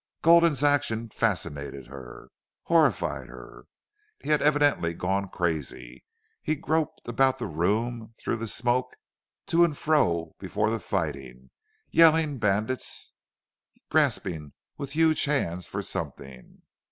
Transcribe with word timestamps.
Gulden's 0.23 0.63
actions 0.63 1.11
fascinated 1.13 1.85
her, 1.85 2.31
horrified 2.63 3.27
her. 3.27 3.65
He 4.17 4.29
had 4.29 4.41
evidently 4.41 4.95
gone 4.95 5.29
crazy. 5.29 6.03
He 6.41 6.55
groped 6.55 7.07
about 7.07 7.37
the 7.37 7.45
room, 7.45 8.11
through 8.19 8.37
the 8.37 8.47
smoke, 8.47 8.95
to 9.45 9.63
and 9.63 9.77
fro 9.77 10.33
before 10.39 10.71
the 10.71 10.79
fighting, 10.79 11.51
yelling 11.91 12.39
bandits, 12.39 13.13
grasping 13.91 14.53
with 14.75 14.93
huge 14.93 15.25
hands 15.25 15.67
for 15.67 15.83
something. 15.83 16.63